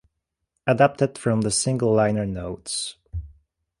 Adapted 0.65 1.15
from 1.19 1.41
the 1.41 1.51
single 1.51 1.93
liner 1.93 2.25
notes. 2.25 2.95